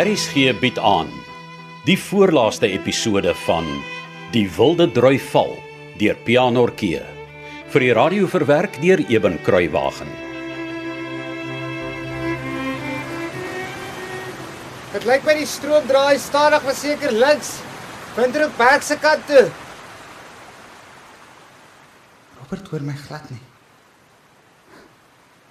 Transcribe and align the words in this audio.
RSG 0.00 0.54
bied 0.56 0.78
aan 0.80 1.08
die 1.84 1.96
voorlaaste 2.00 2.68
episode 2.72 3.34
van 3.42 3.66
Die 4.32 4.46
Wilde 4.56 4.86
Drui 4.96 5.18
Val 5.20 5.50
deur 6.00 6.16
Pianorkee 6.24 7.02
vir 7.74 7.84
die 7.84 7.90
radio 7.98 8.28
verwerk 8.32 8.78
deur 8.80 9.02
Eben 9.12 9.36
Kruiwagen. 9.44 10.08
Dit 14.94 15.04
lyk 15.10 15.28
my 15.28 15.36
die 15.42 15.50
stroom 15.50 15.84
draai 15.90 16.16
stadig 16.22 16.64
maar 16.64 16.78
seker 16.80 17.12
links. 17.12 17.52
Windhoek 18.16 18.56
Berg 18.56 18.86
se 18.86 18.96
kant 19.04 19.28
toe. 19.28 19.44
Robert 22.38 22.72
hoor 22.72 22.88
my 22.88 22.96
glad 23.04 23.28
nie. 23.34 23.44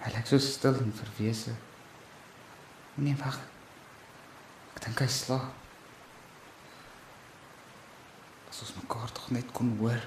Hy 0.07 0.18
lyk 0.18 0.34
so 0.34 0.41
stil 0.41 0.81
en 0.81 1.00
verwese. 1.03 1.53
Nee, 2.97 3.13
wag. 3.22 3.38
Dink 4.89 5.03
hy 5.05 5.07
slaap. 5.13 5.49
As 8.49 8.63
ons 8.66 8.73
mekaar 8.80 9.11
tog 9.13 9.27
net 9.30 9.52
kon 9.53 9.67
hoor. 9.77 9.99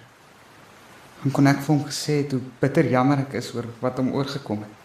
Dan 1.23 1.31
kon 1.31 1.47
ek 1.47 1.61
vir 1.63 1.71
hom 1.71 1.83
gesê 1.87 2.17
het 2.25 2.33
hoe 2.35 2.41
bitter 2.59 2.89
jammer 2.91 3.21
ek 3.23 3.37
is 3.39 3.53
oor 3.55 3.69
wat 3.79 4.01
hom 4.03 4.09
oorgekom 4.19 4.65
het. 4.65 4.81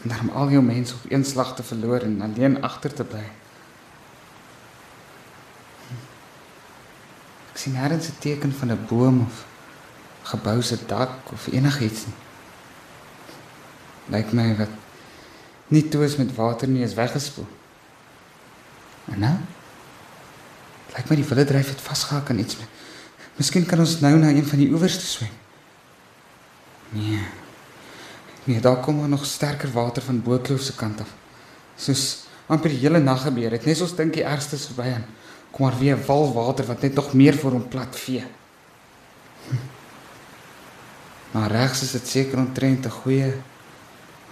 En 0.00 0.14
daarom 0.14 0.30
al 0.40 0.54
jou 0.54 0.62
mense 0.64 0.94
op 0.96 1.04
een 1.12 1.26
slag 1.28 1.52
te 1.58 1.66
verloor 1.68 2.06
en 2.06 2.22
alleen 2.24 2.56
agter 2.64 2.94
te 2.96 3.04
bly. 3.04 3.24
Ek 7.52 7.60
sien 7.60 7.76
nêrens 7.76 8.08
'n 8.08 8.16
teken 8.24 8.52
van 8.52 8.72
'n 8.72 8.86
boom 8.88 9.20
of 9.26 9.44
gebou 10.32 10.62
se 10.62 10.78
dak 10.86 11.32
of 11.32 11.46
enigiets 11.52 12.06
nie. 12.06 12.16
Lyk 14.08 14.32
my 14.32 14.56
wat 14.56 14.72
nie 15.68 15.88
toe 15.88 16.04
is 16.04 16.16
met 16.16 16.34
water 16.34 16.68
nie 16.68 16.82
is 16.82 16.94
weggespoel. 16.94 17.46
En 19.12 19.18
nou? 19.18 19.36
Lyk 20.94 21.08
my 21.10 21.16
die 21.16 21.26
wille 21.28 21.44
dryf 21.44 21.68
het 21.68 21.80
vasgehak 21.80 22.30
aan 22.30 22.38
iets. 22.38 22.56
Miskien 23.36 23.66
kan 23.66 23.82
ons 23.82 23.98
nou 24.00 24.14
na 24.18 24.30
een 24.30 24.46
van 24.46 24.58
die 24.62 24.70
oewers 24.70 24.98
toe 25.00 25.08
swem. 25.08 25.32
Nee. 26.94 27.24
Nee, 28.44 28.60
daar 28.60 28.76
kom 28.76 29.08
nog 29.08 29.24
sterker 29.26 29.72
water 29.72 30.02
van 30.02 30.22
Bootkloof 30.22 30.60
se 30.60 30.74
kant 30.74 31.00
af. 31.00 31.10
Soos 31.76 32.26
amper 32.46 32.70
die 32.70 32.78
hele 32.78 33.00
nag 33.00 33.22
gebeur 33.24 33.50
het. 33.56 33.64
Net 33.64 33.76
soos 33.80 33.96
dink 33.96 34.14
die 34.14 34.24
ergste 34.24 34.56
is 34.56 34.68
verby 34.70 34.92
aan. 34.94 35.06
Kom 35.50 35.66
maar 35.66 35.78
weer 35.78 35.96
'n 35.96 36.06
wal 36.06 36.32
water 36.32 36.66
wat 36.66 36.82
net 36.82 36.94
nog 36.94 37.12
meer 37.14 37.34
vir 37.34 37.50
hom 37.50 37.68
plat 37.68 37.96
vee. 37.96 38.24
Hm. 39.48 39.56
Maar 41.30 41.50
regs 41.50 41.82
is 41.82 41.90
dit 41.90 42.06
seker 42.06 42.38
omtrent 42.38 42.86
'n 42.86 42.90
goeie 42.90 43.34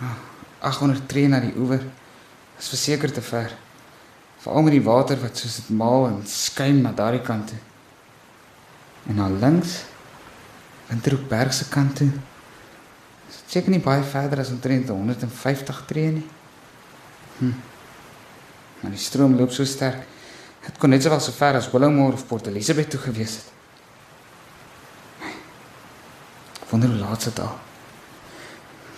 ah, 0.01 0.17
800 0.59 1.09
tree 1.09 1.29
na 1.29 1.41
die 1.41 1.57
oewer. 1.57 1.83
Dis 2.57 2.69
verseker 2.69 3.12
te 3.12 3.23
ver. 3.23 3.57
Veral 4.43 4.62
met 4.67 4.75
die 4.75 4.83
water 4.83 5.21
wat 5.23 5.39
soos 5.39 5.61
dit 5.61 5.69
maal 5.79 6.09
en 6.09 6.23
skuim 6.27 6.81
na 6.83 6.91
daardie 6.93 7.23
kant 7.23 7.53
toe. 7.53 7.59
En 9.07 9.19
na 9.21 9.29
links 9.31 9.83
Winterhoek 10.89 11.29
Berg 11.29 11.55
se 11.55 11.69
kant 11.71 11.97
toe. 11.97 12.11
Dis 13.29 13.39
seker 13.47 13.70
nie 13.73 13.81
baie 13.81 14.03
verder 14.03 14.43
as 14.43 14.51
omtrent 14.51 14.91
150 14.91 15.85
tree 15.87 16.11
nie. 16.19 16.27
Hm. 17.39 17.55
Maar 18.83 18.93
die 18.97 19.01
stroom 19.01 19.37
loop 19.39 19.55
so 19.55 19.65
sterk. 19.65 20.03
Dit 20.67 20.79
kon 20.79 20.91
net 20.91 21.03
sowel 21.07 21.23
so 21.23 21.35
ver 21.35 21.57
as 21.59 21.70
Willowmore 21.70 22.19
of 22.19 22.27
Port 22.27 22.51
Elizabeth 22.51 22.91
toe 22.91 23.01
gewees 23.01 23.39
het. 23.39 23.48
Wonder 26.70 26.91
hoe 26.91 26.98
laat 26.98 27.25
dit 27.25 27.41
al. 27.41 27.55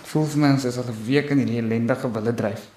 Voel 0.09 0.27
vir 0.33 0.41
my 0.41 0.49
ons 0.55 0.65
is 0.65 0.77
al 0.77 0.89
'n 0.89 1.03
week 1.05 1.29
in 1.29 1.37
hierdie 1.43 1.61
ellendige 1.61 2.11
wille 2.11 2.33
dryf. 2.33 2.67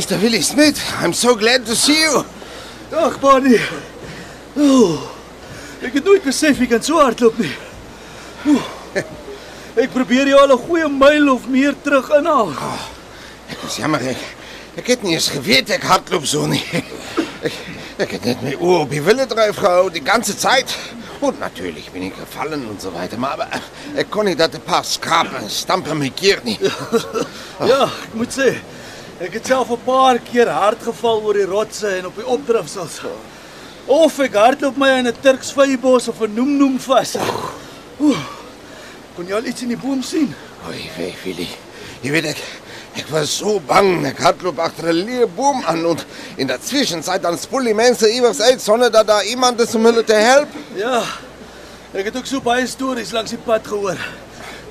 Mr. 0.00 0.18
Willie 0.22 0.40
Smith, 0.40 0.80
I'm 1.02 1.12
so 1.12 1.36
glad 1.36 1.66
to 1.66 1.76
see 1.76 2.00
you. 2.00 2.24
Dag 2.90 3.20
Bonnie. 3.20 3.60
Ooh, 4.56 4.96
ek 5.84 5.98
het 5.98 6.06
nooit 6.08 6.24
besef 6.24 6.56
jy 6.56 6.68
kan 6.70 6.80
so 6.80 6.96
hardloop 7.02 7.36
nie. 7.36 7.50
Ooh, 8.48 8.62
ek 9.76 9.92
probeer 9.92 10.30
jou 10.32 10.38
al 10.40 10.54
'n 10.54 10.62
goeie 10.62 10.88
myl 10.88 11.28
of 11.34 11.44
meer 11.52 11.76
terug 11.84 12.08
inhaal. 12.16 12.54
Ek 13.52 13.60
is 13.68 13.76
jammer 13.76 14.00
ek. 14.00 14.24
Ek 14.80 14.88
het 14.88 15.04
nie 15.04 15.18
eens 15.18 15.28
geweet 15.36 15.68
ek 15.76 15.84
hardloop 15.84 16.24
so 16.24 16.46
nie. 16.46 16.64
Ek, 17.48 17.52
ek 17.98 18.10
het 18.16 18.24
net 18.24 18.42
my 18.42 18.56
oor 18.56 18.80
op 18.86 18.90
die 18.90 19.04
Wille 19.04 19.26
drauf 19.26 19.56
gehou 19.56 19.90
die 19.92 20.04
ganze 20.04 20.32
Zeit. 20.36 20.72
Und 21.20 21.40
natürlich 21.40 21.90
bin 21.90 22.02
ich 22.02 22.14
gefallen 22.16 22.66
und 22.68 22.80
so 22.80 22.94
weiter, 22.94 23.18
maar 23.18 23.60
ek 23.96 24.08
kon 24.10 24.24
nie 24.24 24.36
dat 24.36 24.54
'n 24.54 24.64
paar 24.64 24.84
skrape 24.84 25.44
stampe 25.48 25.94
my 25.94 26.08
keer 26.08 26.40
nie. 26.44 26.58
Ja, 27.70 27.84
ek 27.84 28.14
moet 28.14 28.32
sê, 28.32 28.56
ek 29.20 29.32
het 29.36 29.46
self 29.46 29.70
'n 29.70 29.84
paar 29.84 30.18
keer 30.18 30.48
hard 30.48 30.82
geval 30.82 31.22
oor 31.22 31.34
die 31.34 31.44
rotse 31.44 31.88
en 31.98 32.06
op 32.06 32.16
die 32.16 32.26
opdrifsels. 32.26 33.00
Of 33.86 34.18
ek 34.18 34.34
hardloop 34.34 34.76
my 34.76 34.88
in 34.98 35.06
'n 35.06 35.20
Turks 35.20 35.52
vyebos 35.52 36.08
of 36.08 36.20
'n 36.20 36.34
noem 36.34 36.56
noem 36.56 36.78
vas. 36.78 37.16
Kon 39.16 39.26
jy 39.26 39.34
al 39.34 39.44
iets 39.44 39.62
in 39.62 39.68
die 39.68 39.76
boom 39.76 40.02
sien? 40.02 40.34
Oei, 40.68 40.90
wei, 40.96 41.14
Willie. 41.24 41.56
Jy 42.02 42.10
weet 42.10 42.24
ek 42.24 42.36
Ek 42.96 43.06
was 43.12 43.30
so 43.30 43.60
bang, 43.60 44.04
ek 44.08 44.18
hardloop 44.18 44.58
agter 44.58 44.88
'n 44.90 45.04
leë 45.06 45.26
boom 45.36 45.62
aan 45.64 45.84
und 45.86 46.04
in 46.36 46.46
der 46.46 46.58
Zwischenzeit 46.58 47.22
dan 47.22 47.38
spoel 47.38 47.64
die 47.64 47.74
mense 47.74 48.10
iewers 48.10 48.40
uit 48.40 48.60
sonder 48.60 48.90
dat 48.90 49.06
daar 49.06 49.24
iemand 49.24 49.60
is 49.60 49.74
om 49.74 49.84
hulle 49.84 50.04
te 50.04 50.14
help. 50.14 50.48
Ja. 50.74 51.02
Ek 51.92 52.04
het 52.04 52.16
ook 52.16 52.26
so 52.26 52.40
baie 52.40 52.66
stories 52.66 53.12
langs 53.12 53.30
die 53.30 53.38
pad 53.38 53.66
gehoor. 53.66 53.98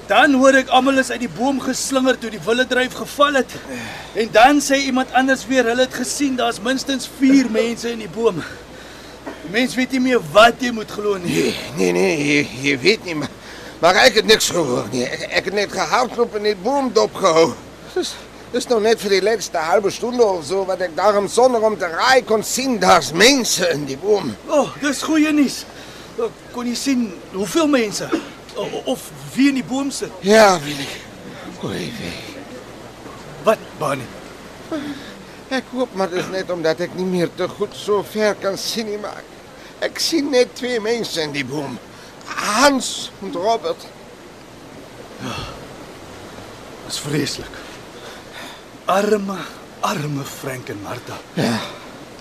Dan 0.09 0.33
hoor 0.41 0.55
ek 0.57 0.71
almal 0.73 0.97
is 0.97 1.11
uit 1.13 1.21
die 1.21 1.29
boom 1.29 1.59
geslinger 1.61 2.15
toe 2.17 2.31
die 2.33 2.41
wille 2.41 2.63
dryf 2.65 2.95
geval 2.97 3.35
het. 3.37 3.51
En 4.17 4.31
dan 4.33 4.61
sê 4.65 4.79
iemand 4.87 5.11
anders 5.13 5.43
weer 5.45 5.67
hulle 5.69 5.85
het 5.85 5.93
gesien 5.93 6.39
daar's 6.39 6.57
minstens 6.65 7.05
4 7.19 7.51
mense 7.53 7.91
in 7.91 8.01
die 8.01 8.09
boom. 8.09 8.39
Die 9.43 9.51
mens 9.53 9.75
weet 9.77 9.93
nie 9.93 10.01
meer 10.07 10.23
wat 10.33 10.63
jy 10.65 10.71
moet 10.73 10.89
glo 10.89 11.19
nie. 11.21 11.35
Nee, 11.35 11.53
nee, 11.77 11.91
nee, 11.93 12.15
jy, 12.25 12.39
jy 12.63 12.73
weet 12.81 13.05
nie, 13.05 13.15
maar, 13.21 13.29
maar 13.83 13.99
ek 14.07 14.17
het 14.23 14.31
niks 14.31 14.49
gehoor 14.55 14.89
nie. 14.89 15.03
Ek, 15.05 15.27
ek 15.41 15.51
het 15.51 15.59
net 15.59 15.77
gehardloop 15.77 16.39
en 16.41 16.49
die 16.49 16.55
boom 16.57 16.89
dopgehou. 16.95 17.51
Dis 17.93 18.15
dis 18.49 18.65
nog 18.71 18.81
net 18.81 18.97
vir 18.97 19.13
die 19.13 19.21
laaste 19.21 19.61
halwe 19.61 19.91
stunde 19.93 20.25
of 20.25 20.41
so 20.47 20.63
wat 20.65 20.81
ek 20.81 20.95
daarom 20.97 21.29
sonder 21.29 21.61
om 21.61 21.77
te 21.77 21.85
raai 21.85 22.25
kon 22.25 22.41
sien 22.41 22.79
daar's 22.81 23.11
mense 23.13 23.69
in 23.75 23.85
die 23.85 23.99
boom. 24.01 24.33
O, 24.49 24.63
oh, 24.63 24.75
dis 24.81 25.05
goeie 25.05 25.29
nuus. 25.37 25.61
Kon 26.49 26.65
jy 26.65 26.73
sien 26.73 27.07
hoeveel 27.37 27.69
mense 27.69 28.09
of 28.85 29.09
wie 29.33 29.49
in 29.49 29.59
die 29.59 29.65
boom 29.65 29.91
sit? 29.91 30.11
Ja, 30.25 30.59
Willie. 30.63 30.87
Oei, 31.63 31.91
wei. 31.99 32.15
Wat, 33.43 33.57
Bonnie? 33.79 34.07
Ek 35.49 35.71
hoop 35.73 35.95
maar 35.97 36.11
dis 36.11 36.27
net 36.29 36.51
omdat 36.53 36.83
ek 36.85 36.93
nie 36.97 37.07
meer 37.09 37.31
te 37.35 37.47
goed 37.49 37.73
so 37.73 38.03
ver 38.05 38.35
kan 38.37 38.57
sien 38.59 38.85
nie, 38.91 38.99
maar 39.01 39.23
ek 39.85 39.97
sien 40.03 40.29
net 40.29 40.53
twee 40.59 40.77
mense 40.83 41.21
in 41.23 41.33
die 41.33 41.45
boom. 41.47 41.79
Hans 42.29 43.09
en 43.23 43.33
Robert. 43.33 43.87
Dis 46.85 47.01
vreeslik. 47.01 47.57
Arme, 48.89 49.39
arme 49.85 50.23
Frank 50.25 50.69
en 50.69 50.81
Martha. 50.85 51.17
Ja. 51.37 51.57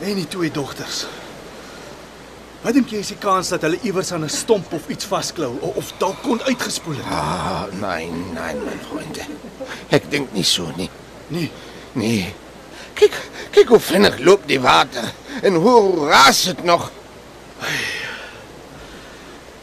En 0.00 0.14
die 0.14 0.28
twee 0.28 0.50
dogters. 0.50 1.04
Wat 2.62 2.74
dink 2.74 2.90
jy 2.90 2.98
is 2.98 3.12
die 3.12 3.18
kans 3.22 3.48
dat 3.54 3.62
hulle 3.62 3.78
iewers 3.86 4.10
aan 4.12 4.24
'n 4.24 4.28
stomp 4.28 4.72
of 4.72 4.88
iets 4.88 5.04
vasklou 5.04 5.58
o- 5.62 5.72
of 5.76 5.92
dalk 5.98 6.22
kon 6.22 6.42
uitgespoel 6.42 6.96
het? 6.96 7.04
Ah, 7.10 7.64
nein, 7.80 8.32
nein, 8.32 8.58
mijn 8.64 8.80
vriende. 8.90 9.22
Ek 9.88 10.10
dink 10.10 10.32
nie 10.32 10.42
so 10.44 10.72
nie. 10.76 10.90
Nee. 11.28 11.50
Nee. 11.92 12.34
Kyk, 12.94 13.14
kyk 13.50 13.68
hoe 13.68 13.80
vinnig 13.80 14.18
loop 14.18 14.42
die 14.46 14.60
water 14.60 15.12
en 15.42 15.54
hoe 15.54 16.06
raas 16.08 16.42
dit 16.44 16.64
nog. 16.64 16.90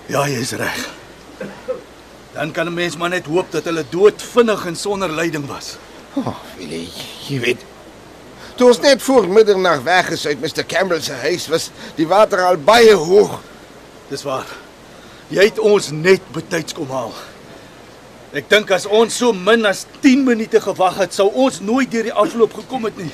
Ja, 0.07 0.27
jy's 0.27 0.51
reg. 0.51 0.89
Dan 2.33 2.51
kan 2.51 2.67
'n 2.67 2.73
mens 2.73 2.97
maar 2.97 3.09
net 3.09 3.25
hoop 3.25 3.51
dat 3.51 3.63
hulle 3.63 3.85
dood 3.89 4.21
vinnig 4.21 4.65
en 4.65 4.75
sonder 4.75 5.11
lyding 5.11 5.45
was. 5.47 5.77
Oh, 6.13 6.35
Willie, 6.57 6.89
jy 7.27 7.39
weet. 7.39 7.61
Toe 8.55 8.69
ons 8.71 8.79
net 8.79 9.01
voor 9.03 9.27
middernag 9.27 9.81
weg 9.83 10.09
is 10.15 10.25
uit 10.27 10.39
Mr. 10.39 10.63
Campbell 10.63 11.01
se 11.03 11.11
huis, 11.25 11.47
was 11.51 11.69
die 11.97 12.07
water 12.07 12.39
al 12.39 12.57
baie 12.57 12.93
hoog. 12.95 13.41
Dis 14.07 14.23
waar. 14.23 14.47
Jy 15.27 15.49
het 15.49 15.59
ons 15.59 15.89
net 15.91 16.23
betyds 16.31 16.75
kom 16.77 16.87
haal. 16.93 17.11
Ek 18.35 18.47
dink 18.51 18.71
as 18.75 18.85
ons 18.87 19.15
so 19.15 19.35
min 19.35 19.67
as 19.67 19.83
10 20.03 20.23
minute 20.27 20.61
gewag 20.63 21.01
het, 21.03 21.15
sou 21.15 21.27
ons 21.31 21.59
nooit 21.63 21.91
deur 21.91 22.07
die 22.07 22.15
afloop 22.15 22.55
gekom 22.61 22.87
het 22.87 22.95
nie. 22.99 23.11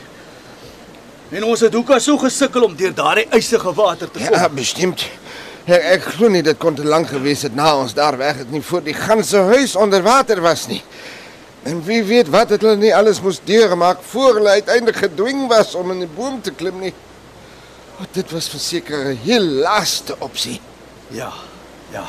En 1.31 1.47
ons 1.47 1.63
het 1.63 1.73
hoeka 1.73 1.97
so 2.03 2.21
gesukkel 2.21 2.67
om 2.67 2.77
deur 2.77 2.93
daardie 2.93 3.25
ysige 3.33 3.73
water 3.73 4.11
te 4.11 4.19
kom. 4.19 4.37
Ja, 4.37 4.49
bestimmt. 4.51 5.07
Ek, 5.65 5.81
ek 5.95 6.07
glo 6.17 6.29
nie 6.29 6.43
dit 6.45 6.57
kon 6.61 6.77
te 6.77 6.85
lank 6.85 7.09
gewees 7.13 7.45
het 7.47 7.57
na 7.57 7.71
ons 7.79 7.93
daar 7.97 8.17
weg 8.19 8.43
het 8.43 8.53
nie 8.53 8.61
voor 8.65 8.83
die 8.85 8.97
ganse 8.97 9.41
huis 9.49 9.73
onder 9.79 10.03
water 10.05 10.41
was 10.43 10.67
nie. 10.69 10.81
En 11.63 11.83
wie 11.83 12.03
weet 12.03 12.29
wat 12.33 12.49
het 12.49 12.61
hulle 12.61 12.79
nie 12.79 12.95
alles 12.95 13.21
moes 13.21 13.39
deurmaak 13.43 14.01
voor 14.01 14.33
hulle 14.33 14.49
uiteindelik 14.49 14.95
gedwing 14.95 15.47
was 15.47 15.75
om 15.75 15.91
in 15.91 15.99
die 15.99 16.09
boom 16.15 16.41
te 16.41 16.51
klim 16.51 16.79
nie. 16.81 16.93
Oh, 17.99 18.07
dit 18.11 18.31
was 18.31 18.49
verseker 18.49 19.05
'n 19.11 19.17
heel 19.23 19.43
laaste 19.43 20.15
opsie. 20.19 20.59
Ja, 21.07 21.33
ja. 21.91 22.05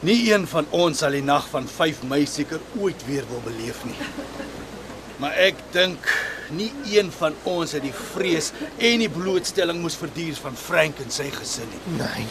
Nie 0.00 0.32
een 0.32 0.46
van 0.46 0.66
ons 0.70 0.98
sal 0.98 1.10
die 1.10 1.22
nag 1.22 1.48
van 1.48 1.68
5 1.68 2.02
Mei 2.02 2.26
seker 2.26 2.60
ooit 2.80 3.04
weer 3.06 3.24
wil 3.28 3.40
beleef 3.44 3.84
nie. 3.84 3.98
Maar 5.16 5.32
ek 5.32 5.54
dink 5.70 6.08
nie 6.48 6.72
een 6.90 7.12
van 7.12 7.34
ons 7.42 7.72
het 7.72 7.82
die 7.82 7.94
vrees 8.14 8.50
en 8.76 8.98
die 8.98 9.08
blootstelling 9.08 9.80
moes 9.80 9.98
verduur 10.00 10.34
van 10.40 10.56
Frank 10.56 10.98
en 11.04 11.10
sy 11.10 11.30
gesin 11.30 11.68
nie. 11.68 11.98
Nee. 12.00 12.26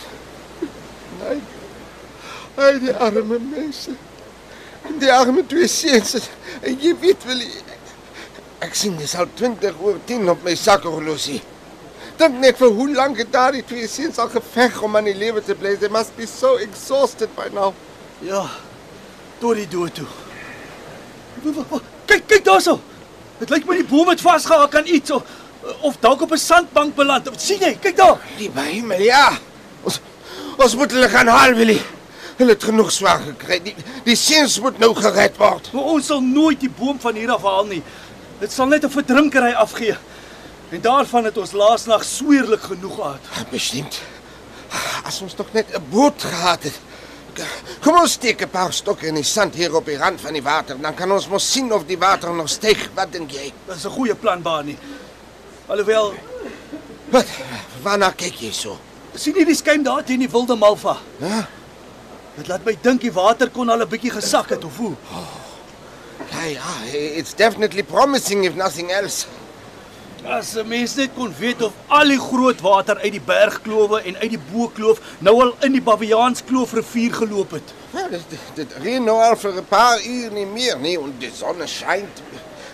Nee. 1.22 1.42
Ai, 2.56 2.80
die 2.80 2.96
arme 2.96 3.40
mense. 3.40 3.92
Die 4.98 5.12
arme 5.14 5.46
twee 5.46 5.68
seuns. 5.68 6.16
En 6.62 6.80
jy 6.82 6.96
weet 7.00 7.26
wel 7.30 7.44
ek 8.60 8.76
sien 8.76 8.98
dis 9.00 9.14
al 9.16 9.30
20 9.40 9.78
oor 9.80 10.00
10 10.06 10.30
op 10.34 10.42
my 10.44 10.56
sakhorlosie. 10.60 11.40
Dink 12.20 12.40
net 12.42 12.58
vir 12.60 12.74
hoe 12.76 12.90
lank 12.92 13.22
het 13.22 13.30
daardie 13.32 13.64
twee 13.64 13.88
seuns 13.88 14.18
al 14.20 14.32
geveg 14.34 14.82
om 14.84 14.98
aan 15.00 15.08
die 15.08 15.16
lewe 15.16 15.44
te 15.44 15.56
bly. 15.56 15.78
They 15.80 15.92
must 15.94 16.16
be 16.18 16.28
so 16.28 16.58
exhausted 16.60 17.32
by 17.38 17.48
now. 17.56 17.72
Ja. 18.26 18.44
Tot 19.40 19.56
die 19.56 19.68
dood 19.72 19.96
toe. 19.96 20.08
Kyk, 22.10 22.26
kyk 22.28 22.44
daarso. 22.44 22.80
Dit 23.40 23.54
lyk 23.54 23.68
my 23.70 23.78
die 23.80 23.88
boom 23.88 24.12
het 24.12 24.20
vasgehak 24.22 24.76
aan 24.76 24.90
iets 24.92 25.14
of 25.16 25.38
of 25.86 25.96
dalk 26.00 26.22
op 26.22 26.32
'n 26.32 26.38
sandbank 26.38 26.96
beland. 26.96 27.30
sien 27.38 27.60
jy? 27.60 27.78
Kyk 27.80 27.96
daar. 27.96 28.20
Liewe 28.38 28.62
hemel, 28.62 29.02
ja. 29.02 29.38
Ons 29.84 30.02
ons 30.58 30.76
moet 30.76 30.92
hulle 30.92 31.10
gaan 31.10 31.28
haal, 31.28 31.54
Willie. 31.54 31.82
Hulle 32.40 32.54
het 32.56 32.64
genoeg 32.64 32.92
swaar 32.96 33.20
gekry. 33.20 33.58
Die 33.64 33.76
die 34.06 34.16
seuns 34.16 34.60
moet 34.64 34.78
nou 34.80 34.94
gered 34.96 35.36
word. 35.38 35.72
Maar 35.76 35.90
ons 35.96 36.06
sal 36.08 36.22
nooit 36.24 36.60
die 36.64 36.72
boom 36.72 37.00
van 37.04 37.18
hier 37.20 37.32
af 37.36 37.44
haal 37.44 37.66
nie. 37.68 37.82
Dit 38.40 38.52
sal 38.56 38.70
net 38.72 38.86
'n 38.86 38.90
verdrinkery 38.90 39.52
afgee. 39.54 39.98
En 40.72 40.82
daarvan 40.82 41.26
het 41.26 41.38
ons 41.38 41.52
laasnag 41.52 42.04
sweerlik 42.04 42.62
genoeg 42.62 42.96
gehad. 42.96 43.20
Bestimmt. 43.52 44.00
As 45.04 45.22
ons 45.22 45.34
tog 45.34 45.52
net 45.54 45.68
'n 45.76 45.84
boot 45.90 46.24
gehad 46.24 46.64
het. 46.64 46.80
Kom 47.82 47.96
ons 48.00 48.12
steek 48.12 48.42
'n 48.42 48.50
paar 48.50 48.74
stokke 48.74 49.08
in 49.08 49.16
die 49.16 49.24
sand 49.24 49.56
hier 49.56 49.76
op 49.76 49.86
die 49.86 49.98
rand 49.98 50.22
van 50.22 50.34
die 50.34 50.44
water, 50.44 50.78
dan 50.82 50.94
kan 50.96 51.12
ons 51.12 51.28
mos 51.28 51.52
sien 51.52 51.74
of 51.74 51.86
die 51.86 51.98
water 51.98 52.34
nog 52.34 52.50
styg. 52.50 52.90
Wat 52.96 53.12
dink 53.12 53.32
jy? 53.32 53.54
Dis 53.68 53.86
'n 53.86 53.90
goeie 53.90 54.16
plan, 54.16 54.42
Barney. 54.42 54.78
Alhoewel, 55.68 56.14
Wat? 57.10 57.26
Waarna 57.82 58.12
kyk 58.12 58.36
jy 58.40 58.52
so? 58.52 58.78
sien 59.16 59.34
jy 59.36 59.46
die 59.46 59.56
skuim 59.56 59.84
daar 59.84 60.04
teen 60.04 60.20
die 60.20 60.30
wilde 60.30 60.56
malva? 60.56 60.98
Ja? 61.20 61.48
Dit 62.40 62.48
laat 62.48 62.64
my 62.64 62.76
dink 62.80 63.04
die 63.04 63.12
water 63.12 63.50
kon 63.52 63.70
al 63.70 63.82
'n 63.84 63.90
bietjie 63.92 64.12
gesak 64.16 64.50
het 64.50 64.64
of 64.64 64.78
hoe. 64.78 64.94
Ja, 66.32 66.44
ja, 66.44 66.72
it's 66.94 67.34
definitely 67.36 67.84
promising 67.84 68.46
if 68.46 68.56
nothing 68.56 68.92
else. 68.92 69.28
As 70.24 70.56
'n 70.56 70.68
mens 70.68 70.96
net 70.96 71.10
kon 71.16 71.34
weet 71.40 71.62
of 71.62 71.74
al 71.88 72.08
die 72.08 72.20
groot 72.20 72.62
water 72.62 72.98
uit 72.98 73.12
die 73.12 73.26
bergklowe 73.26 74.02
en 74.02 74.16
uit 74.18 74.30
die 74.30 74.40
bokloof 74.52 75.00
nou 75.20 75.42
al 75.42 75.56
in 75.60 75.72
die 75.72 75.82
Baviaanskloof 75.82 76.74
rivier 76.74 77.14
geloop 77.14 77.52
het. 77.52 77.74
Ja, 77.92 78.08
dit, 78.08 78.24
dit, 78.54 78.74
reën 78.82 79.04
nou 79.04 79.22
al 79.22 79.36
vir 79.36 79.54
'n 79.54 79.66
paar 79.66 80.00
uur 80.06 80.32
nie 80.32 80.46
meer 80.46 80.80
nie 80.80 80.98
en 80.98 81.16
die 81.20 81.32
son 81.34 81.68
skyn. 81.68 82.08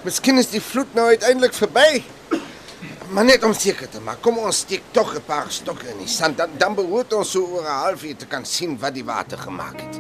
Miskien 0.04 0.38
is 0.38 0.50
die 0.50 0.62
vloed 0.62 0.94
nou 0.94 1.08
uiteindelik 1.08 1.54
verby. 1.54 2.04
Maar 3.10 3.26
net 3.26 3.44
om 3.44 3.54
seker 3.54 3.90
te 3.90 4.00
maak, 4.02 4.22
kom 4.26 4.40
ons 4.42 4.64
steek 4.66 4.84
tog 4.92 5.14
'n 5.16 5.22
paar 5.26 5.46
stokke 5.50 5.90
in 5.90 5.98
die 5.98 6.08
sand. 6.08 6.38
Dan 6.38 6.50
dan 6.58 6.76
behoort 6.76 7.14
ons 7.14 7.32
so 7.32 7.46
oor 7.46 7.62
'n 7.64 7.82
halfuur 7.84 8.16
te 8.16 8.26
kan 8.26 8.46
sien 8.46 8.80
wat 8.80 8.94
die 8.94 9.06
water 9.06 9.38
gemaak 9.38 9.82
het. 9.82 10.00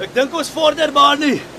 Ek 0.00 0.14
dink 0.14 0.34
ons 0.34 0.48
vorder 0.48 0.92
Barney. 0.92 1.34
Ja, 1.34 1.38
genau. 1.38 1.57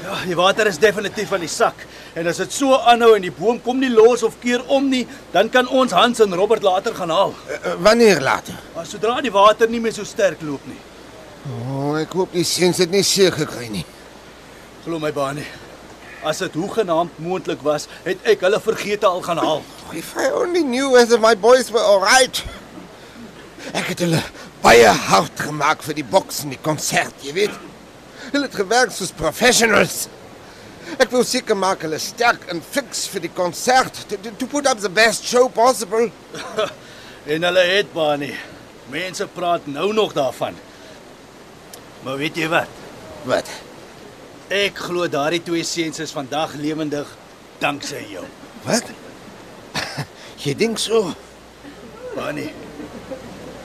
Ja, 0.00 0.16
die 0.24 0.36
water 0.36 0.66
is 0.66 0.78
definitief 0.80 1.32
aan 1.32 1.42
die 1.44 1.50
sak. 1.50 1.82
En 2.16 2.26
as 2.30 2.38
dit 2.40 2.52
so 2.52 2.76
aanhou 2.88 3.12
en 3.18 3.24
die 3.24 3.32
boom 3.34 3.58
kom 3.60 3.78
nie 3.82 3.90
los 3.92 4.22
of 4.24 4.38
keer 4.40 4.62
om 4.72 4.88
nie, 4.88 5.02
dan 5.34 5.50
kan 5.52 5.68
ons 5.68 5.92
Hans 5.92 6.22
en 6.24 6.34
Robert 6.34 6.64
later 6.64 6.94
gaan 6.96 7.12
haal. 7.12 7.34
Uh, 7.46 7.74
wanneer 7.84 8.22
later? 8.24 8.56
Maar 8.74 8.88
sodra 8.88 9.18
die 9.20 9.32
water 9.34 9.68
nie 9.68 9.80
meer 9.80 9.92
so 9.92 10.08
sterk 10.08 10.40
loop 10.46 10.64
nie. 10.70 10.78
O, 11.50 11.52
oh, 11.52 11.92
ek 12.00 12.16
hoop 12.16 12.32
die 12.36 12.46
seuns 12.48 12.80
het 12.80 12.92
nie 12.92 13.04
seer 13.04 13.36
gekry 13.36 13.68
nie. 13.72 13.84
Glo 14.86 15.00
my 15.02 15.12
Barney. 15.12 15.44
As 16.24 16.40
dit 16.40 16.56
hoegenaamd 16.56 17.20
moontlik 17.20 17.60
was, 17.64 17.86
het 18.04 18.24
ek 18.28 18.44
hulle 18.44 18.60
vergeete 18.60 19.08
al 19.08 19.20
gaan 19.24 19.40
haal. 19.40 19.64
If 19.96 20.14
I 20.16 20.30
only 20.32 20.64
knew 20.64 20.92
whether 20.92 21.20
my 21.20 21.34
boys 21.36 21.68
were 21.72 21.84
all 21.84 22.00
right. 22.00 22.40
Ek 23.76 23.92
het 23.92 24.04
hulle 24.04 24.20
baie 24.64 24.88
hard 25.08 25.44
gemaak 25.48 25.84
vir 25.84 26.00
die 26.00 26.08
boks 26.08 26.44
en 26.44 26.56
die 26.56 26.60
konsert, 26.64 27.16
jy 27.24 27.36
weet. 27.36 27.66
Hulle 28.30 28.46
het 28.46 28.54
gewerk 28.54 28.92
soos 28.94 29.10
professionals. 29.16 30.04
Ek 30.98 31.10
wil 31.12 31.24
seker 31.26 31.58
maak 31.58 31.82
hulle 31.86 31.98
sterk 32.02 32.46
en 32.50 32.62
fiks 32.62 33.04
vir 33.12 33.24
die 33.26 33.32
konsert 33.34 34.04
to, 34.10 34.18
to, 34.18 34.32
to 34.38 34.46
put 34.50 34.66
up 34.70 34.78
the 34.82 34.90
best 34.90 35.26
show 35.26 35.48
possible. 35.48 36.10
En 37.30 37.44
hulle 37.44 37.62
het 37.68 37.90
Barney. 37.92 38.32
Mense 38.88 39.26
praat 39.28 39.66
nou 39.68 39.90
nog 39.94 40.14
daarvan. 40.16 40.54
Maar 42.02 42.16
weet 42.16 42.38
jy 42.40 42.48
wat? 42.48 42.78
Wat? 43.28 43.50
Ek 44.48 44.80
glo 44.88 45.04
daardie 45.04 45.42
twee 45.44 45.66
seuns 45.68 46.00
is 46.00 46.14
vandag 46.16 46.56
lewendig 46.58 47.12
danksy 47.60 48.00
jou. 48.08 48.24
Wat? 48.64 48.88
jy 50.46 50.56
dink 50.56 50.80
so? 50.80 51.12
Barney. 52.16 52.48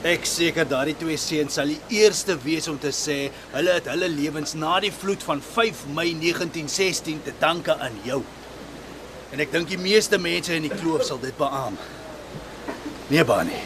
Ek 0.06 0.26
seker 0.28 0.68
daardie 0.68 0.94
twee 0.98 1.16
seuns 1.18 1.56
sal 1.58 1.72
die 1.72 1.80
eerste 1.98 2.36
wees 2.44 2.68
om 2.70 2.78
te 2.78 2.92
sê 2.94 3.30
hulle 3.54 3.72
het 3.74 3.88
hulle 3.90 4.08
lewens 4.12 4.54
na 4.54 4.76
die 4.84 4.92
vloed 4.94 5.24
van 5.26 5.40
5 5.42 5.86
Mei 5.96 6.12
1916 6.14 7.22
te 7.26 7.32
danke 7.40 7.74
aan 7.74 7.96
jou. 8.04 8.20
En 9.34 9.42
ek 9.42 9.50
dink 9.52 9.68
die 9.72 9.80
meeste 9.80 10.18
mense 10.22 10.54
in 10.54 10.68
die 10.68 10.76
kloof 10.76 11.02
sal 11.08 11.18
dit 11.18 11.34
beamoen. 11.38 11.78
Nee, 13.10 13.24
Barney. 13.26 13.62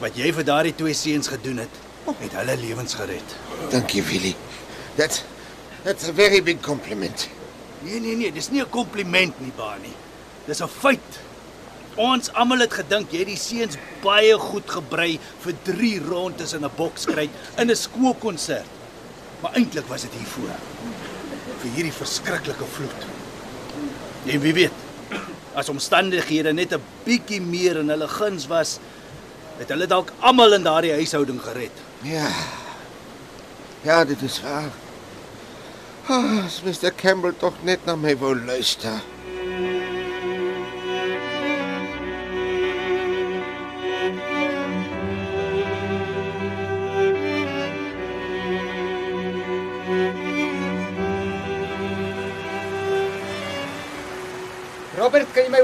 Wat 0.00 0.16
jy 0.16 0.32
vir 0.32 0.44
daardie 0.48 0.74
twee 0.76 0.96
seuns 0.96 1.28
gedoen 1.28 1.60
het, 1.64 1.76
het 2.20 2.34
hulle 2.40 2.56
lewens 2.60 2.96
gered. 2.96 3.36
Dankie, 3.72 4.02
Willie. 4.02 4.36
That's 4.96 5.24
that's 5.84 6.08
a 6.08 6.12
very 6.12 6.40
big 6.40 6.60
compliment. 6.64 7.28
Nee, 7.84 8.00
nee, 8.00 8.16
nee, 8.16 8.32
dis 8.32 8.50
nie 8.50 8.62
'n 8.62 8.68
kompliment 8.70 9.40
nie, 9.40 9.52
Barney. 9.56 9.92
Dis 10.46 10.60
'n 10.60 10.68
feit. 10.68 11.20
Ons 11.98 12.30
almal 12.38 12.62
het 12.62 12.72
gedink 12.72 13.10
jy 13.10 13.24
het 13.24 13.30
die 13.32 13.40
seuns 13.40 13.78
baie 14.04 14.36
goed 14.38 14.68
gebrei 14.70 15.18
vir 15.42 15.56
3 15.66 16.00
rondes 16.06 16.52
in 16.54 16.64
'n 16.64 16.70
bokskryt 16.76 17.30
in 17.58 17.70
'n 17.70 17.76
skoolkonsert. 17.76 18.70
Maar 19.42 19.54
eintlik 19.54 19.88
was 19.88 20.02
dit 20.02 20.12
hiervoor. 20.12 20.54
Vir 21.62 21.70
hierdie 21.74 21.92
verskriklike 21.92 22.64
vloed. 22.64 23.06
En 24.26 24.40
wie 24.40 24.54
weet, 24.54 24.72
as 25.54 25.68
omstandighede 25.68 26.52
net 26.52 26.72
'n 26.72 26.82
bietjie 27.04 27.40
meer 27.40 27.76
in 27.78 27.88
hulle 27.88 28.08
guns 28.08 28.46
was, 28.46 28.78
het 29.58 29.68
hulle 29.68 29.86
dalk 29.86 30.12
almal 30.20 30.52
in 30.52 30.62
daardie 30.62 30.92
huishouding 30.92 31.42
gered. 31.42 31.76
Ja. 32.02 32.28
Ja, 33.82 34.04
dit 34.04 34.22
is 34.22 34.40
waar. 34.40 34.70
Ah, 36.08 36.44
as 36.44 36.62
Mr. 36.62 36.92
Campbell 36.96 37.32
tog 37.38 37.54
net 37.62 37.84
na 37.86 37.96
my 37.96 38.16
wou 38.16 38.34
luister. 38.34 39.00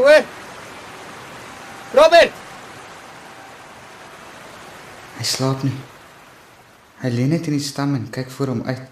Hoor? 0.07 0.25
Robert! 1.95 2.33
Hy 5.17 5.25
slaap 5.27 5.65
nie. 5.67 5.75
Hy 7.01 7.11
lê 7.11 7.25
net 7.27 7.49
in 7.51 7.57
die 7.57 7.65
stam 7.65 7.97
en 7.99 8.05
kyk 8.15 8.31
voor 8.31 8.53
hom 8.53 8.61
uit. 8.69 8.85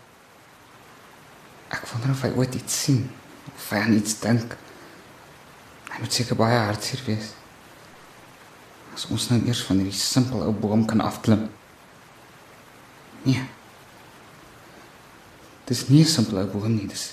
Ek 1.70 1.86
wonder 1.92 2.16
of 2.16 2.24
hy 2.26 2.32
ooit 2.34 2.56
iets 2.58 2.80
sien 2.86 3.04
of 3.52 3.68
hy 3.70 3.84
aan 3.84 3.94
iets 3.94 4.16
dink. 4.24 4.56
Hy 5.92 6.00
moet 6.02 6.18
seker 6.18 6.38
baie 6.40 6.58
hartseer 6.58 7.04
wees. 7.06 7.30
As 8.96 9.06
ons 9.14 9.28
nou 9.30 9.38
eers 9.46 9.62
van 9.68 9.84
hierdie 9.84 9.94
simpel 9.94 10.42
ou 10.42 10.50
boom 10.64 10.82
kan 10.90 11.04
afklim. 11.04 11.46
Nee. 13.22 13.46
Dis 15.70 15.86
nie 15.94 16.02
'n 16.02 16.10
simpel 16.16 16.42
ou 16.42 16.50
boom 16.58 16.74
nie, 16.74 16.90
dis 16.90 17.12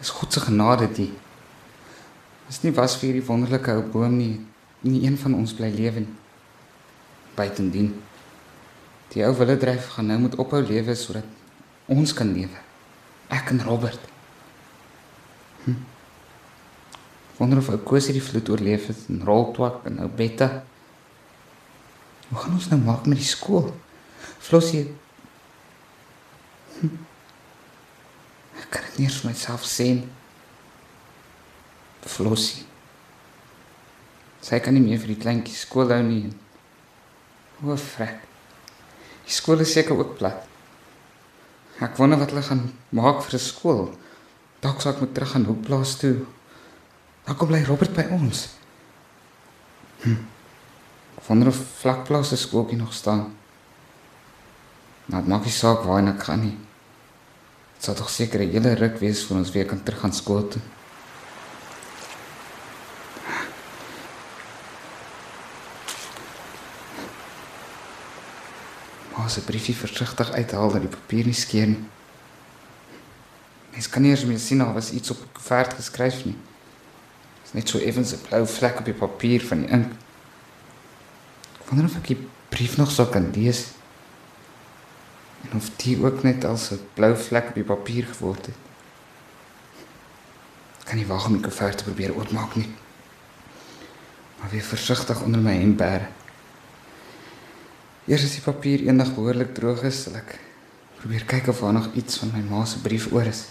dis 0.00 0.10
God 0.10 0.32
se 0.32 0.40
genade 0.40 0.88
die. 0.96 1.12
Dis 2.46 2.62
nie 2.62 2.74
was 2.74 2.94
vir 2.98 3.10
hierdie 3.10 3.26
wonderlike 3.26 3.74
ou 3.74 3.82
boom 3.90 4.18
nie. 4.20 4.36
Nie 4.86 5.02
een 5.06 5.16
van 5.18 5.34
ons 5.34 5.54
bly 5.58 5.70
lewe 5.74 6.04
nie. 6.04 6.14
Buitendien. 7.36 7.90
Die 9.12 9.24
ou 9.26 9.32
wille 9.38 9.56
dryf 9.58 9.90
gaan 9.94 10.10
nou 10.10 10.18
moet 10.26 10.36
ophou 10.42 10.60
lewe 10.62 10.94
sodat 10.98 11.26
ons 11.90 12.14
kan 12.14 12.30
lewe. 12.34 12.62
Ek 13.34 13.50
en 13.54 13.62
Robert. 13.66 14.02
Hm. 15.64 15.80
Wonder 17.36 17.58
of 17.60 17.72
Koos 17.84 18.06
hierdie 18.08 18.24
vloed 18.24 18.48
oorleef 18.54 18.86
het 18.92 19.08
en 19.12 19.24
Roltwak 19.26 19.82
en 19.90 19.98
ou 20.04 20.08
Betta. 20.08 20.48
Hoe 22.28 22.38
gaan 22.38 22.54
ons 22.58 22.68
nou 22.70 22.78
maak 22.82 23.06
met 23.10 23.18
die 23.20 23.26
skool? 23.26 23.72
Flossie. 24.38 24.86
Hm. 26.78 26.94
Ek 28.62 28.70
kan 28.70 28.86
dit 28.88 29.02
nie 29.02 29.10
vir 29.10 29.30
myself 29.30 29.66
sê 29.66 29.90
nie. 29.98 30.08
Flossie. 32.06 32.64
Sy 34.40 34.60
kan 34.62 34.76
nie 34.76 34.84
meer 34.84 35.00
vir 35.02 35.14
die 35.14 35.20
kleintjies 35.22 35.64
skool 35.66 35.90
hou 35.90 36.02
nie. 36.06 36.30
O, 37.64 37.74
frek. 37.80 38.20
Die 39.26 39.34
skool 39.34 39.64
is 39.64 39.72
seker 39.74 39.98
ook 39.98 40.14
plat. 40.20 40.44
Ek 41.82 41.96
wonder 41.98 42.20
wat 42.20 42.30
hulle 42.32 42.44
gaan 42.46 42.62
maak 42.94 43.24
vir 43.24 43.34
'n 43.34 43.42
skool. 43.42 43.82
Dalk 44.62 44.80
sal 44.80 44.92
ek 44.94 45.00
moet 45.00 45.14
terug 45.14 45.30
gaan 45.32 45.44
Hoekplaas 45.44 45.96
toe. 45.98 46.26
Dan 47.26 47.36
kom 47.36 47.48
bly 47.48 47.64
Robert 47.64 47.92
by 47.92 48.06
ons. 48.14 48.48
Hm. 50.02 50.22
Wonder 51.26 51.48
of 51.48 51.58
vlakplaas 51.80 52.28
se 52.28 52.36
skooltjie 52.36 52.78
nog 52.78 52.94
staan. 52.94 53.34
Maar 55.06 55.20
dit 55.20 55.28
maak 55.28 55.44
nie 55.44 55.52
saak 55.52 55.82
waar 55.84 56.06
ek 56.06 56.22
gaan 56.22 56.40
nie. 56.40 56.58
Dit 57.74 57.84
sal 57.84 57.94
tog 57.94 58.10
seker 58.10 58.40
'n 58.40 58.50
hele 58.50 58.74
ruk 58.74 58.98
wees 58.98 59.24
voor 59.24 59.36
ons 59.36 59.50
weer 59.50 59.66
kan 59.66 59.82
terug 59.82 60.00
gaan 60.00 60.12
skool 60.12 60.48
toe. 60.48 60.62
Se 69.28 69.40
briefie 69.40 69.76
versigtig 69.76 70.30
uithaal 70.32 70.70
dat 70.70 70.80
die 70.80 70.92
papier 70.92 71.24
nie 71.24 71.34
skeur 71.34 71.66
nie. 71.66 71.84
Mens 73.72 73.88
kan 73.88 74.02
nie 74.02 74.10
eens 74.10 74.24
meer 74.24 74.38
sien 74.38 74.62
of 74.64 74.72
was 74.72 74.90
iets 74.90 75.10
op 75.10 75.18
die 75.20 75.32
koevert 75.32 75.74
geskryf 75.76 76.24
nie. 76.24 76.36
Dit 76.36 77.46
is 77.46 77.52
net 77.52 77.68
so 77.68 77.78
effens 77.78 78.12
'n 78.12 78.20
blou 78.28 78.46
vlek 78.46 78.78
op 78.78 78.84
die 78.84 78.94
papier 78.94 79.46
van 79.46 79.60
die 79.60 79.68
ink. 79.68 79.92
Ek 81.60 81.68
wonder 81.68 81.86
of 81.86 81.96
ek 81.96 82.06
die 82.06 82.28
brief 82.48 82.76
nog 82.76 82.90
sou 82.90 83.08
kan 83.08 83.30
lees. 83.34 83.66
En 85.42 85.56
of 85.56 85.70
dit 85.76 86.02
ook 86.02 86.22
net 86.22 86.44
as 86.44 86.70
'n 86.70 86.80
blou 86.94 87.16
vlek 87.16 87.48
op 87.48 87.54
die 87.54 87.64
papier 87.64 88.06
geword 88.06 88.46
het. 88.46 88.56
Ek 90.80 90.86
kan 90.86 90.96
nie 90.96 91.06
wag 91.06 91.26
om 91.26 91.32
die 91.32 91.42
koevert 91.42 91.78
te 91.78 91.84
probeer 91.84 92.16
oopmaak 92.16 92.56
nie. 92.56 92.68
Maar 94.40 94.50
weer 94.50 94.62
versigtig 94.62 95.22
onder 95.22 95.40
my 95.40 95.54
hemp 95.54 95.76
bære. 95.76 96.08
Eers 98.06 98.22
as 98.22 98.36
die 98.36 98.44
papier 98.44 98.84
eendag 98.86 99.10
behoorlik 99.16 99.50
droog 99.56 99.82
is, 99.88 100.04
sal 100.06 100.14
ek 100.20 100.36
probeer 101.00 101.24
kyk 101.26 101.50
of 101.50 101.60
daar 101.64 101.74
nog 101.74 101.88
iets 101.98 102.20
van 102.22 102.30
my 102.34 102.42
ma 102.46 102.62
se 102.64 102.78
brief 102.84 103.08
oor 103.12 103.26
is. 103.26 103.48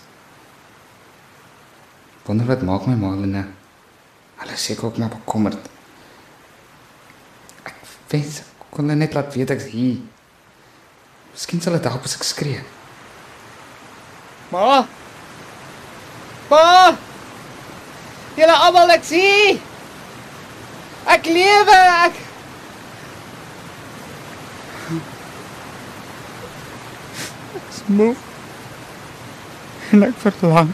Wonder 2.25 2.47
wat 2.47 2.63
maak 2.63 2.87
my 2.87 2.95
ma 2.95 3.11
hulle 3.17 3.45
Hulle 4.35 4.57
seker 4.59 4.85
ook 4.85 4.97
maar 4.97 5.11
bekommerd. 5.13 5.69
Ek 7.63 7.75
wens 8.11 8.41
kon 8.69 8.83
hulle 8.83 8.97
net 8.99 9.13
laat 9.15 9.31
weet 9.35 9.53
ek's 9.55 9.69
hier. 9.71 10.01
Miskien 11.31 11.61
sal 11.63 11.77
dit 11.77 11.87
help 11.87 12.07
as 12.07 12.15
ek 12.17 12.27
skree. 12.27 12.63
Ma! 14.51 14.83
Pa! 16.49 16.65
Julle 18.35 18.59
almal 18.67 18.95
ek 18.95 19.07
sien. 19.07 19.63
Ek 21.15 21.27
lewe, 21.31 21.79
ek 22.07 22.24
moe. 27.85 28.15
En 29.91 30.03
ek 30.03 30.17
verlang. 30.17 30.73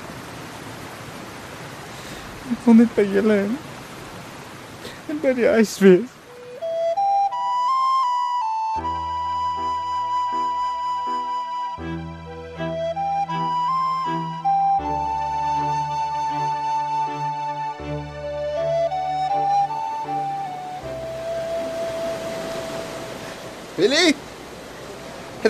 Ek 2.51 2.63
wil 2.65 2.79
net 2.81 2.95
by 2.95 3.05
julle 3.07 3.37
en, 3.43 3.53
en 5.11 5.21
by 5.23 5.35
die 5.37 5.47
huis 5.51 5.77
wees. 5.83 6.17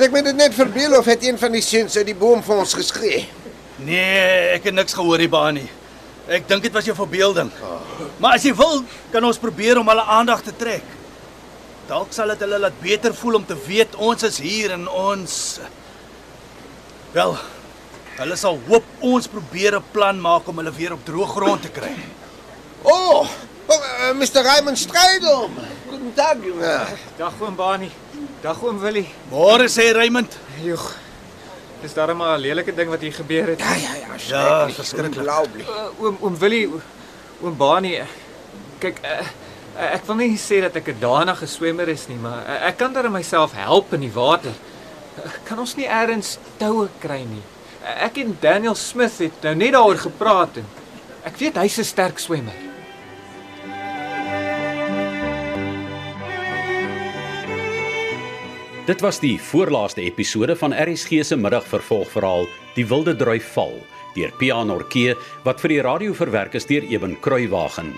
Het 0.02 0.08
ek 0.08 0.16
my 0.16 0.22
dit 0.26 0.34
net 0.34 0.56
verbeel 0.58 0.96
of 0.98 1.06
het 1.06 1.22
een 1.22 1.36
van 1.38 1.54
die 1.54 1.62
seuns 1.62 1.94
uit 1.94 2.08
die 2.08 2.16
boom 2.18 2.40
vir 2.42 2.58
ons 2.64 2.72
geskree? 2.74 3.20
Nee, 3.86 4.48
ek 4.56 4.64
het 4.66 4.74
niks 4.74 4.96
gehoor 4.98 5.22
hier 5.22 5.30
baan 5.30 5.60
nie. 5.60 5.68
Ek 6.26 6.48
dink 6.50 6.64
dit 6.66 6.74
was 6.74 6.88
jou 6.90 6.96
verbeelding. 6.98 7.52
Maar 8.18 8.40
as 8.40 8.48
jy 8.48 8.56
wil, 8.58 8.82
kan 9.14 9.28
ons 9.30 9.38
probeer 9.38 9.78
om 9.78 9.92
hulle 9.94 10.08
aandag 10.16 10.42
te 10.48 10.56
trek. 10.58 10.88
Dalk 11.86 12.18
sal 12.18 12.34
dit 12.34 12.42
hulle 12.42 12.58
laat 12.64 12.80
beter 12.82 13.14
voel 13.14 13.38
om 13.44 13.46
te 13.46 13.60
weet 13.68 13.94
ons 14.02 14.26
is 14.26 14.40
hier 14.42 14.74
en 14.74 14.88
ons 14.90 15.36
Wel, 17.14 17.38
hulle 18.24 18.40
sal 18.42 18.58
hoop 18.72 19.06
ons 19.06 19.30
probeer 19.30 19.78
'n 19.78 19.92
plan 19.94 20.18
maak 20.18 20.50
om 20.50 20.64
hulle 20.64 20.74
weer 20.80 20.98
op 20.98 21.06
droë 21.06 21.30
grond 21.36 21.62
te 21.62 21.70
kry. 21.78 21.94
Oh, 22.82 23.30
oh 23.70 23.78
uh, 23.78 24.18
Mr. 24.18 24.42
Raymond 24.50 24.82
Strydom. 24.82 25.62
Goedendag, 26.02 26.38
jongen. 26.46 26.86
Dag 27.18 27.34
oom 27.42 27.56
Bani. 27.56 27.92
Dag 28.42 28.58
oom 28.64 28.80
Willie. 28.82 29.06
Môre 29.30 29.68
sê 29.70 29.92
Raymond. 29.94 30.34
Joeg. 30.64 30.98
Dis 31.82 31.94
darem 31.94 32.18
maar 32.18 32.38
'n 32.38 32.42
lelike 32.42 32.74
ding 32.74 32.90
wat 32.90 33.00
hier 33.02 33.14
gebeur 33.14 33.48
het. 33.48 33.60
Ja, 33.60 33.74
ja, 33.74 33.94
ja, 33.96 34.08
Ja. 34.28 34.66
Ongelooflijk. 34.66 35.68
Uh, 35.70 36.02
oom 36.02 36.18
oom 36.22 36.38
Willie, 36.38 36.70
oom 37.42 37.58
Bani. 37.58 37.96
eh, 37.96 38.06
Kyk, 38.80 38.98
uh, 39.04 39.10
uh, 39.78 39.94
ek 39.94 40.06
wil 40.06 40.16
nie 40.16 40.38
sê 40.38 40.62
dat 40.62 40.76
ek 40.76 40.88
'n 40.88 41.00
danige 41.00 41.46
swemmer 41.46 41.88
is 41.88 42.08
nie, 42.08 42.18
maar 42.18 42.44
uh, 42.48 42.66
ek 42.68 42.78
kan 42.78 42.94
darem 42.94 43.12
myself 43.12 43.52
help 43.54 43.94
in 43.94 44.00
die 44.00 44.12
water. 44.14 44.52
Uh, 45.18 45.32
kan 45.44 45.60
ons 45.60 45.76
nie 45.76 45.86
eers 45.86 46.38
toue 46.58 46.88
kry 47.00 47.22
nie? 47.30 47.44
Uh, 47.84 48.04
ek 48.06 48.18
en 48.18 48.38
Daniel 48.40 48.76
Smith 48.76 49.18
het 49.18 49.42
nou 49.42 49.56
net 49.56 49.72
daaroor 49.74 49.98
gepraat 49.98 50.58
en 50.58 50.66
ek 51.24 51.38
weet 51.38 51.56
hy's 51.56 51.78
'n 51.78 51.84
sterk 51.84 52.18
swemmer. 52.20 52.71
Dit 58.86 59.02
was 59.02 59.20
die 59.22 59.36
voorlaaste 59.38 60.02
episode 60.02 60.56
van 60.58 60.74
RSG 60.74 61.22
se 61.22 61.36
middagvervolgverhaal 61.38 62.48
Die 62.74 62.86
Wilde 62.90 63.14
Drui 63.16 63.38
Val 63.54 63.76
deur 64.16 64.34
Pian 64.40 64.74
Orkee 64.74 65.14
wat 65.46 65.62
vir 65.62 65.76
die 65.76 65.84
radio 65.86 66.16
verwerk 66.18 66.58
is 66.58 66.66
deur 66.66 66.88
Eben 66.90 67.14
Kruiwagen. 67.22 67.94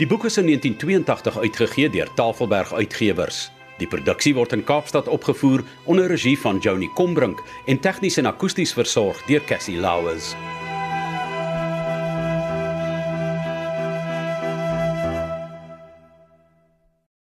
Die 0.00 0.08
boek 0.08 0.24
is 0.24 0.40
in 0.40 0.48
1982 0.48 1.38
uitgegee 1.44 1.92
deur 1.92 2.08
Tafelberg 2.16 2.72
Uitgewers. 2.72 3.50
Die 3.76 3.90
produksie 3.90 4.32
word 4.34 4.56
in 4.56 4.64
Kaapstad 4.64 5.12
opgevoer 5.12 5.60
onder 5.84 6.08
regie 6.08 6.38
van 6.40 6.58
Joni 6.58 6.88
Combrink 6.96 7.44
en 7.66 7.78
tegnies 7.84 8.16
en 8.16 8.32
akoesties 8.32 8.72
versorg 8.72 9.20
deur 9.28 9.44
Cassie 9.44 9.76
Lauers. 9.76 10.32